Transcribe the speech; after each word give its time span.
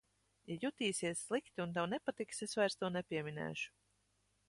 Ja 0.51 0.55
jutīsies 0.63 1.21
slikti 1.27 1.63
un 1.67 1.77
tev 1.77 1.91
nepatiks, 1.93 2.43
es 2.49 2.61
vairs 2.61 2.83
to 2.83 2.93
nepieminēšu. 2.99 3.73